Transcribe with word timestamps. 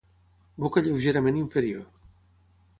Boca 0.63 0.81
lleugerament 0.85 1.37
inferior. 1.43 1.85